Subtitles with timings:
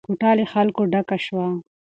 [0.05, 1.47] کوټه له خلکو ډکه شوه.